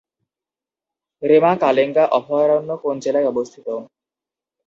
[1.23, 3.67] রেমা-কালেঙ্গা অভয়ারণ্য কোন জেলায় অবস্থিত?